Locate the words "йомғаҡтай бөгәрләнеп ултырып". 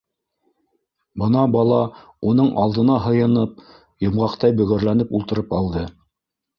4.09-5.59